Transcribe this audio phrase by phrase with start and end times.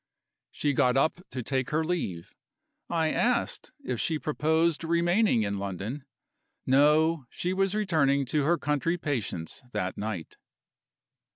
[0.49, 2.33] She got up to take her leave.
[2.89, 6.05] I asked if she proposed remaining in London.
[6.65, 10.37] No; she was returning to her country patients that night.